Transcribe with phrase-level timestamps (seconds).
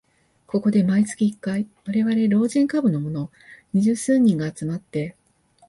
[0.47, 3.29] ここで毎月一回、われわれ老人株のもの
[3.73, 5.15] 二十数人が集まって